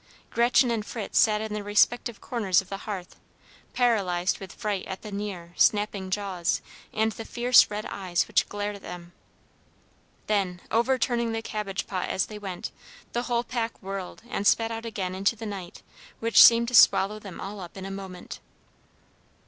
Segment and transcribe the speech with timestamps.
[0.31, 3.17] Gretchen and Fritz sat in their respective corners of the hearth,
[3.73, 6.59] paralyzed with fright at the near, snapping jaws
[6.91, 9.11] and the fierce red eyes which glared at them.
[10.25, 12.71] Then, overturning the cabbage pot as they went,
[13.13, 15.83] the whole pack whirled, and sped out again into the night,
[16.19, 18.39] which seemed to swallow them up all in a moment.